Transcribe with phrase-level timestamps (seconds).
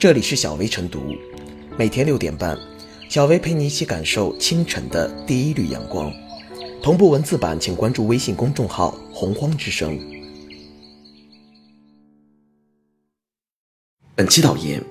[0.00, 1.14] 这里是小薇晨读，
[1.76, 2.58] 每天六点半，
[3.10, 6.10] 小薇陪你一起感受清晨的第一缕阳光。
[6.82, 10.00] 同步文字版，请关注微信公众号“洪荒之声”。
[14.16, 14.82] 本期导言：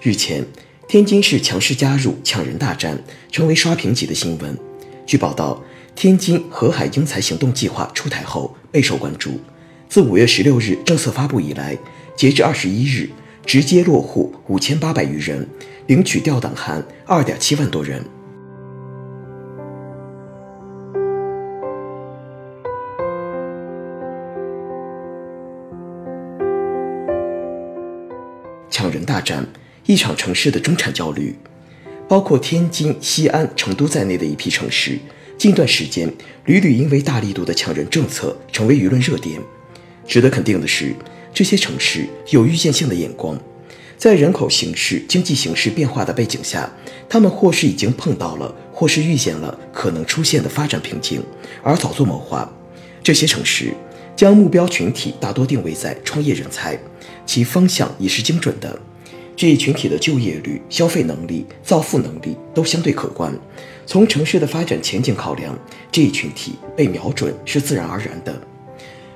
[0.00, 0.42] 日前，
[0.88, 2.98] 天津市强势加入抢人大战，
[3.30, 4.58] 成为刷屏级的新闻。
[5.04, 5.62] 据报道，
[5.94, 9.38] 天津河海英才行动计划出台后备受关注。
[9.90, 11.76] 自五月十六日政策发布以来，
[12.16, 13.10] 截至二十一日，
[13.44, 15.46] 直接落户五千八百余人，
[15.86, 18.02] 领取调档函二点七万多人。
[28.70, 29.46] 抢人大战，
[29.86, 31.36] 一场城市的中产焦虑。
[32.06, 34.98] 包括天津、西安、成都在内的一批城市，
[35.38, 36.12] 近段时间
[36.44, 39.40] 屡屡因为大力度的抢人政策成为舆论热点。
[40.06, 40.94] 值得肯定的是，
[41.34, 43.36] 这些城市有预见性的眼光，
[43.98, 46.72] 在人口形势、经济形势变化的背景下，
[47.08, 51.20] 他们或是已经碰到了，或是预见了可能出现的发展瓶颈，
[51.60, 52.48] 而早做谋划。
[53.02, 53.74] 这些城市
[54.14, 56.78] 将目标群体大多定位在创业人才，
[57.26, 58.78] 其方向也是精准的。
[59.36, 63.36] 这一群体的就业率、消费能力、造富能力都相对可观。
[63.84, 65.58] 从城市的发展前景考量，
[65.90, 68.40] 这一群体被瞄准是自然而然的。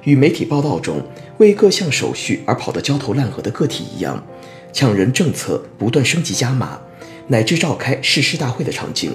[0.04, 1.02] 与媒体报道中
[1.38, 4.24] 为各项手续而跑得焦头烂额的个体一样，
[4.72, 6.80] 抢人政策不断升级加码，
[7.28, 9.12] 乃至召开誓师大会的场景，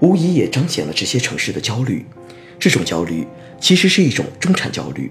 [0.00, 2.04] 无疑也彰显了这些城市的焦虑。
[2.58, 3.26] 这种焦虑
[3.60, 5.10] 其实是一种中产焦虑，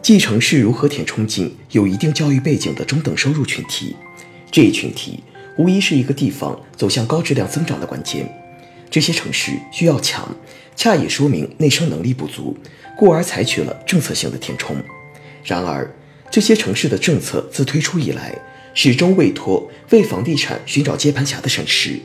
[0.00, 3.94] 即城市如何填充进有一定教育背景的中等收入群体。
[4.50, 5.22] 这一群体
[5.58, 8.26] 无疑是一个地方走向高质量增长的关键。
[8.90, 10.34] 这些城市需要抢，
[10.74, 12.56] 恰也说明内生能力不足，
[12.98, 14.76] 故而采取了政策性的填充。
[15.44, 15.88] 然而，
[16.32, 18.36] 这些城市的政策自推出以来，
[18.74, 22.00] 始终未脱为房地产寻找接盘侠的审视。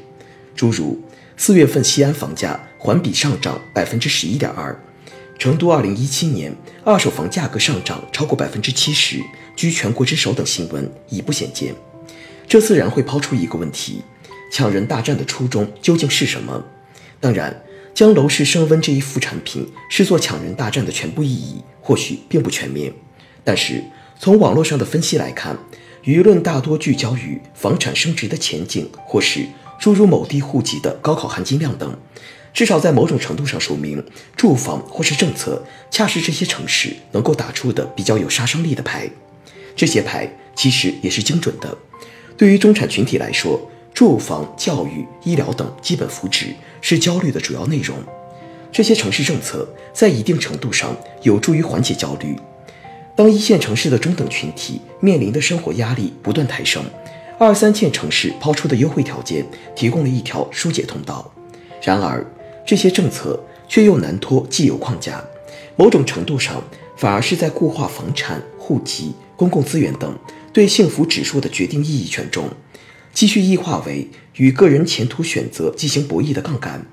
[0.56, 1.02] 诸如
[1.36, 4.80] 四月份西安房价环比上涨百分之十一点二，
[5.40, 9.20] 成都二零一七年二手房价格上涨超过百分之七十，
[9.56, 11.74] 居全国之首等新闻已不鲜见。
[12.48, 14.04] 这自然会抛出一个问题：
[14.52, 16.64] 抢人大战的初衷究竟是什么？
[17.20, 22.92] 当然，将楼市升温这一副产品视作抢人大战的全部意义，或许并不全面。
[23.44, 23.84] 但是
[24.20, 25.58] 从网络上的分析来看，
[26.04, 29.46] 舆论大多聚焦于房产升值的前景，或是
[29.80, 31.98] 诸如某地户籍的高考含金量等，
[32.54, 34.04] 至少在某种程度上说明，
[34.36, 39.10] 住房或是政策恰是这些城市能够打出的比较有杀伤力的牌。
[39.76, 41.78] 这些牌其实也是精准的。
[42.38, 47.96] 对于中产群体来说，住房、教育、医疗等基本福祉是焦虑的主要内容。
[48.72, 52.36] 这些城市政策在一定程度上有助于缓解焦虑。
[53.16, 56.84] 当一线城市的中等群体面临的生活压力不断抬升，
[57.38, 59.46] 二三线城市抛出的优惠条件
[59.76, 61.32] 提供了一条疏解通道。
[61.84, 62.26] 然而，
[62.66, 65.24] 这些政策却又难脱既有框架，
[65.76, 66.64] 某种程度上
[66.98, 70.18] 反而是在固化房产、户籍、公共资源等。
[70.52, 72.48] 对幸福指数的决定意义权重，
[73.14, 76.86] 继续异化为与个人前途选择进行博弈的杠杆。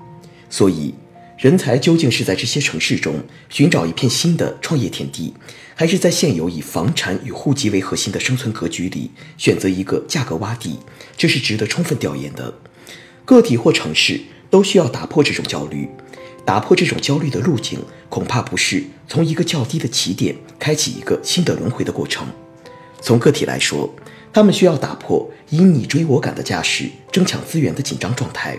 [0.49, 0.93] 所以，
[1.37, 3.15] 人才究竟是在这些城市中
[3.49, 5.33] 寻找一片新的创业天地，
[5.73, 10.77] 还是在现有以房产与户籍为核心的生存格局里选择一个价格洼地？
[11.17, 12.53] 这是值得充分调研的。
[13.25, 15.87] 个体或城市都需要打破这种焦虑，
[16.45, 22.27] 打破这种焦虑的路径，恐怕不是从一个较低的起点开启一个新的轮回的过程。
[22.99, 23.91] 从个体来说，
[24.33, 28.57] 他们需要打破以你追我赶的架势，争抢资源的紧张状态，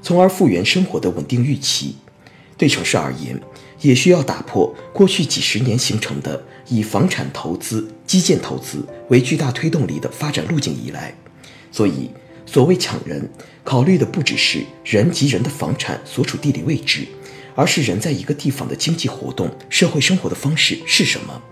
[0.00, 1.96] 从而复原生活的稳定预期；
[2.56, 3.38] 对城市而言，
[3.82, 11.14] 也需要打破过去几十年形成的以房产投资、基建投资为巨大推动力的发展路径依赖。
[11.70, 12.10] 所以，
[12.46, 13.30] 所谓抢人，
[13.62, 17.06] 考虑的不只是人及人的房产所处地理位置，
[17.54, 21.42] 而是人在一个地方的经济活动、社会生活的方式是什么，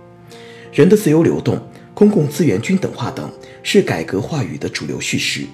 [0.73, 1.61] 人的自由流动。
[1.99, 3.29] 公共资源均等化等
[3.61, 5.45] 是改革话语的主流叙事。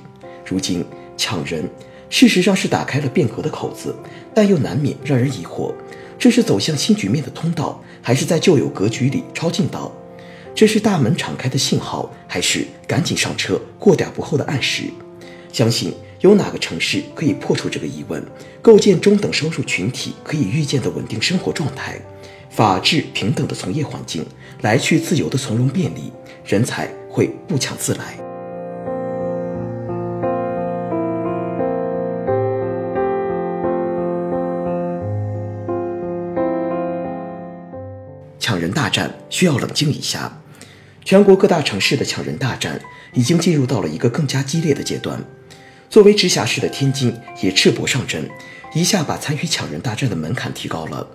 [0.44, 0.84] 如今
[1.16, 1.66] 抢人，
[2.10, 3.96] 事实上是打开了变革的口子，
[4.34, 5.72] 但又难免让人疑惑：
[6.18, 9.90] 这是走向新局面的通道，还是在旧有格局里抄近道？
[10.54, 14.82] 这是大门敞开的信号，还是赶紧上车、过点不候的暗示？
[15.50, 18.22] 相信有哪个城市可以破除这个疑问，
[18.60, 21.98] 构建中等收入群体可以预见的稳定生活状态？
[22.50, 24.24] 法治平等的从业环境，
[24.64, 26.10] 来去自由的从容便利。
[26.46, 28.16] 人才会不抢自来。
[38.38, 40.40] 抢人大战需要冷静一下。
[41.04, 42.80] 全国各大城市的抢人大战
[43.12, 45.22] 已经进入到了一个更加激烈的阶段。
[45.90, 48.28] 作为直辖市的天津也赤膊上阵，
[48.74, 51.06] 一下把参与抢人大战的门槛提高了。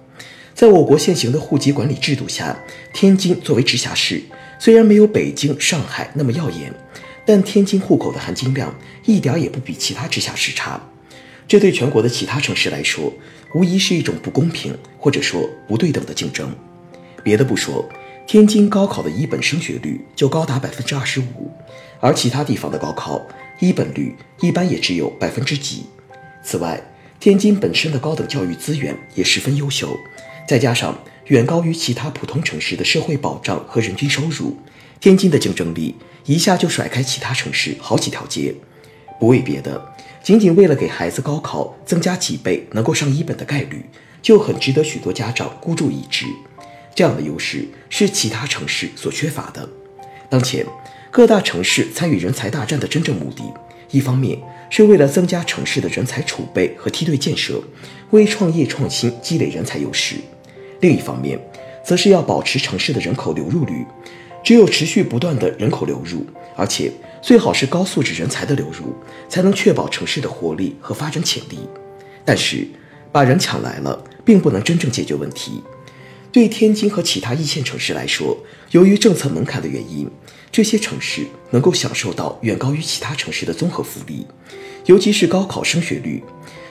[0.54, 2.60] 在我国现行的户籍管理制度下，
[2.94, 4.22] 天津作为直辖市，
[4.60, 6.74] 虽然没有北京、上海那么耀眼，
[7.26, 8.76] 但天津户口的含金量
[9.06, 10.82] 一点也不比其他直辖市差。
[11.48, 13.12] 这对全国的其他城市来说，
[13.56, 16.54] 无疑是一种不公平或者说不对等的竞争。
[17.24, 17.88] 别的不说，
[18.28, 21.50] 天津高考的一本升学率就高达百分之二十五，
[22.00, 23.26] 而其他地方的高考
[23.60, 25.86] 一本率一般也只有百分之几。
[26.44, 26.80] 此外，
[27.20, 30.00] 天津本身的高等教育资源也十分优秀，
[30.50, 30.98] 再加上
[31.28, 34.58] 远高于其他普通城市的社会保障和人均收入，
[35.00, 38.56] 天津的竞争力一下就甩开其他城市好几条街。
[39.20, 39.94] 不为别的，
[40.24, 43.86] 仅仅为了给孩子高考增加几倍能够上一本的概率，
[44.24, 46.26] 就很值得许多家长孤注一掷。
[46.96, 49.70] 这样的优势是其他城市所缺乏的。
[50.32, 50.66] 当前，
[51.12, 53.44] 各大城市参与人才大战的真正目的，
[53.92, 54.40] 一方面
[54.72, 57.62] 是为了增加城市的人才储备和梯队建设，
[58.10, 60.16] 为创业创新积累人才优势；
[60.80, 61.40] 另一方面，
[61.84, 63.86] 则是要保持城市的人口流入率。
[64.42, 66.90] 只有持续不断的人口流入，而且
[67.22, 68.96] 最好是高素质人才的流入，
[69.28, 71.60] 才能确保城市的活力和发展潜力。
[72.24, 72.66] 但是，
[73.12, 75.62] 把人抢来了，并不能真正解决问题。
[76.32, 78.38] 对天津和其他一线城市来说，
[78.72, 80.10] 由于政策门槛的原因，
[80.52, 84.26] 这些城市能够享受到远高于其他城市的综合福利，
[84.86, 86.24] 尤其是高考升学率。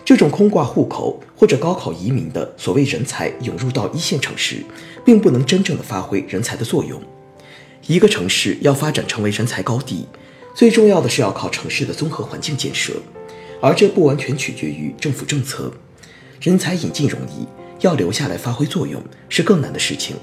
[0.09, 4.65] 这种空挂户口或者高考移民的所谓人才涌入到一线城市，
[5.05, 6.99] 并不能真正的发挥人才的作用。
[7.87, 10.09] 一个城市要发展成为人才高地，
[10.55, 12.95] 最重要的是要靠城市的综合环境建设，
[13.61, 15.71] 而这不完全取决于政府政策。
[16.41, 17.47] 人才引进容易。
[17.81, 20.17] 要留下来发挥作用是更难的事情，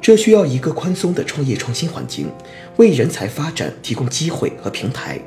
[0.00, 2.30] 这需要一个宽松的创业创新环境，
[2.78, 5.20] 为人才发展提供机会和平台。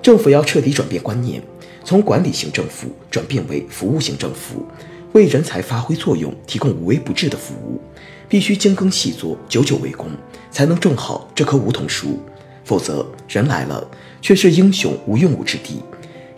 [0.00, 1.42] 政府要彻底转变观念，
[1.84, 4.66] 从管理型政府转变为服务型政府，
[5.12, 7.80] 为人才发挥作用提供无微不至的服务。
[8.28, 10.08] 必须精耕细作，久久为功，
[10.50, 12.18] 才能种好这棵梧桐树。
[12.64, 13.86] 否则，人来了
[14.22, 15.82] 却是英雄无用武之地，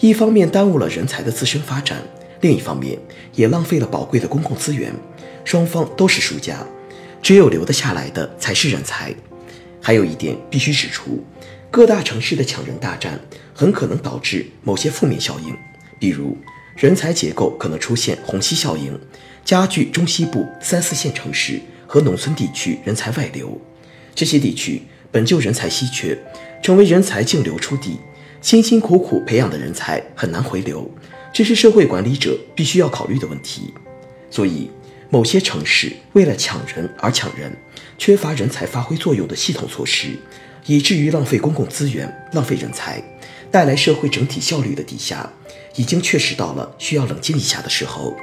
[0.00, 2.02] 一方面耽误了人才的自身发展。
[2.40, 2.98] 另一方面，
[3.34, 4.92] 也浪费了宝贵的公共资源，
[5.44, 6.66] 双方都是输家。
[7.22, 9.14] 只有留得下来的才是人才。
[9.80, 11.22] 还有一点必须指出，
[11.70, 13.20] 各大城市的抢人大战
[13.54, 15.56] 很可能导致某些负面效应，
[15.98, 16.36] 比如
[16.76, 18.98] 人才结构可能出现虹吸效应，
[19.44, 23.60] 加剧中西部三四线城市和农村地区人才外流。
[24.14, 26.18] 这些地区本就人才稀缺，
[26.62, 27.98] 成为人才净流出地，
[28.40, 30.90] 辛辛苦苦培养的人才很难回流。
[31.32, 33.72] 这是社会管理者必须要考虑的问题，
[34.30, 34.70] 所以
[35.10, 37.56] 某些城市为了抢人而抢人，
[37.98, 40.08] 缺乏人才发挥作用的系统措施，
[40.66, 43.02] 以至于浪费公共资源、浪费人才，
[43.54, 45.32] 带来社会整体效率的低下，
[45.76, 48.16] 已经确实到了需要冷静一下的时候。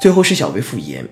[0.00, 1.08] 最后是小薇复言。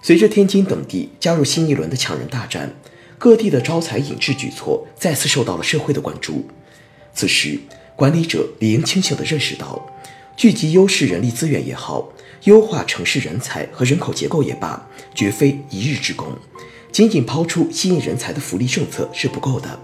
[0.00, 2.74] 随着天津等地加入新一轮的抢人大战，
[3.18, 6.48] 各地的招才引智举措再次受到了社会的关注。
[7.12, 7.58] 此时，
[7.94, 9.86] 管理者理应清醒地认识到，
[10.34, 12.10] 聚集优势人力资源也好，
[12.44, 16.32] 优化城市人才和人口结构也罢，绝非一日之功。
[16.90, 19.78] 仅仅抛出吸引人才的福利政策是不够的，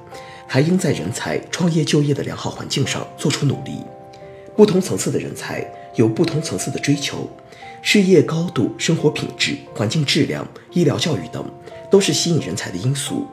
[0.46, 3.78] 还应在人才创业就业的良好环境上做出努力。
[4.56, 7.28] 不同层次的人才有不同层次的追求。
[7.82, 11.44] 事业高度、生活品质、环境质量、医疗教育等，
[11.90, 13.26] 都是吸引人才的因素。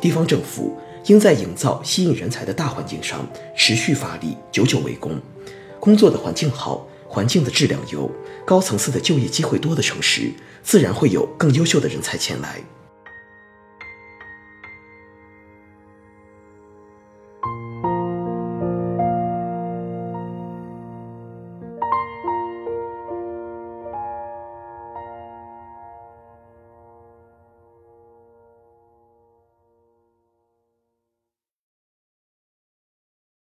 [0.00, 3.26] 地方政府应在营造吸引人才的大环境上
[3.56, 5.20] 持续发力，久久为功。
[5.80, 6.86] 工作的环境好、
[7.18, 8.08] 环境的质量优、
[8.46, 10.30] 高层次的就业机会多的城市，
[10.62, 12.62] 自然会有更优秀的人才前来。